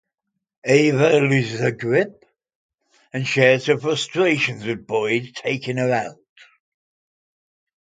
[0.65, 2.25] Ava loses her grip
[3.13, 6.19] and shares her frustrations with Boyd taking her out.